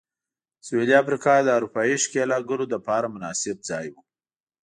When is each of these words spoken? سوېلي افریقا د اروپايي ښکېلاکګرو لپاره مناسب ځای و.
سوېلي 0.65 0.95
افریقا 1.03 1.33
د 1.43 1.49
اروپايي 1.57 1.95
ښکېلاکګرو 2.03 2.65
لپاره 2.73 3.11
مناسب 3.15 3.57
ځای 3.69 3.87
و. 3.91 3.95